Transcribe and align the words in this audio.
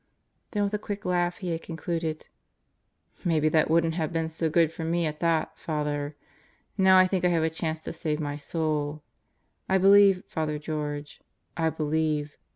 Then 0.49 0.63
with 0.63 0.73
a 0.73 0.79
quick 0.79 1.05
laugh 1.05 1.37
he 1.37 1.51
had 1.51 1.61
concluded: 1.61 2.27
"Maybe 3.23 3.49
that 3.49 3.69
wouldn't 3.69 3.93
have 3.93 4.11
been 4.11 4.29
so 4.29 4.49
good 4.49 4.71
for 4.71 4.83
me 4.83 5.05
at 5.05 5.19
that, 5.19 5.59
Father. 5.59 6.15
Now 6.75 6.97
I 6.97 7.05
think 7.05 7.23
I 7.23 7.27
have 7.27 7.43
a 7.43 7.51
chance 7.51 7.81
to 7.81 7.93
save 7.93 8.19
my 8.19 8.35
soul. 8.35 9.03
I 9.69 9.77
believe, 9.77 10.23
Father 10.25 10.57
George. 10.57 11.21
I 11.55 11.69
believe. 11.69 12.35